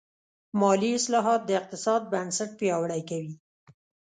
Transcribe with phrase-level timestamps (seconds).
[0.59, 3.33] مالي اصلاحات د اقتصاد بنسټ پیاوړی کوي.